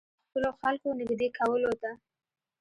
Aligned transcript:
د 0.03 0.03
خپلو 0.27 0.49
خلکو 0.59 0.87
نېږدې 0.99 1.27
کولو 1.37 1.71
ته. 1.81 1.91